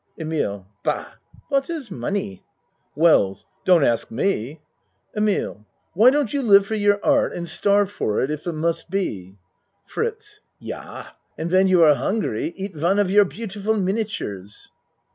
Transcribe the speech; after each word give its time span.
EMILE 0.19 0.65
Bah! 0.83 1.05
What 1.49 1.69
is 1.69 1.91
money? 1.91 2.43
WELLS 2.95 3.45
Don't 3.65 3.83
ask 3.83 4.09
me. 4.09 4.59
EMILE 5.15 5.63
Why 5.93 6.09
don't 6.09 6.33
you 6.33 6.41
live 6.41 6.65
for 6.65 6.73
your 6.73 6.99
art 7.05 7.33
and 7.33 7.45
ACT 7.45 7.59
I 7.61 7.61
27 7.61 7.61
starve 7.85 7.91
for 7.91 8.21
it 8.23 8.31
if 8.31 8.47
it 8.47 8.53
must 8.53 8.89
be. 8.89 9.37
FRITZ 9.85 10.39
Yah! 10.57 11.05
And 11.37 11.51
when 11.51 11.67
you 11.67 11.83
are 11.83 11.93
hungry 11.93 12.51
eat 12.55 12.75
one 12.75 12.97
of 12.97 13.11
your 13.11 13.25
beautiful 13.25 13.77
miniatures. 13.77 14.71